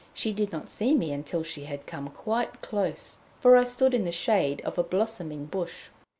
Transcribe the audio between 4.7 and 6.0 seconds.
a blossoming bush.